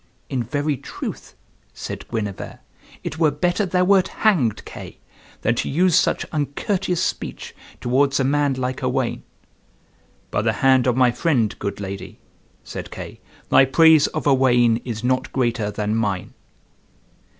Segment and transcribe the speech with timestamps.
[0.31, 1.35] "In very truth,"
[1.75, 2.57] said Guenever,
[3.03, 4.97] "it were better thou wert hanged, Kay,
[5.43, 9.21] than to use such uncourteous speech towards a man like Owain."
[10.31, 12.17] "By the hand of my friend, good lady,"
[12.63, 13.19] said Kay,
[13.49, 16.33] "thy praise of Owain is not greater than mine."